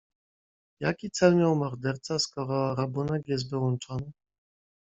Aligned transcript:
"Jaki 0.79 1.11
cel 1.11 1.35
miał 1.35 1.55
morderca, 1.55 2.19
skoro 2.19 2.75
rabunek 2.75 3.27
jest 3.27 3.49
wyłączony?" 3.49 4.11